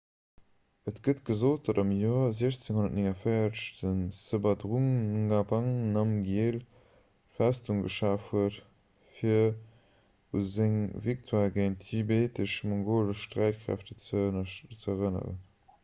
[0.91, 4.87] et gëtt gesot datt am joer 1649 den zhabdrung
[5.27, 8.57] ngawang namgyel d'festung geschaf huet
[9.19, 9.47] fir
[10.35, 10.75] u seng
[11.09, 14.03] victoire géint d'tibetesch-mongolesch sträitkräeften
[14.81, 15.41] ze erënneren